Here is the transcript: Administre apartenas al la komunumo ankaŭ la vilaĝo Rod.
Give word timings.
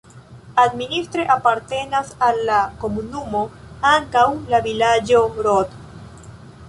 Administre 0.61 1.25
apartenas 1.33 2.09
al 2.29 2.41
la 2.47 2.57
komunumo 2.85 3.43
ankaŭ 3.93 4.27
la 4.55 4.63
vilaĝo 4.69 5.21
Rod. 5.49 5.81